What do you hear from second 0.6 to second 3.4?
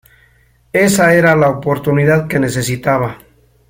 Esa era la oportunidad que necesitaba.